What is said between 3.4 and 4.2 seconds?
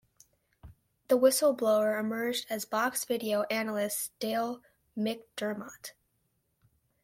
analyst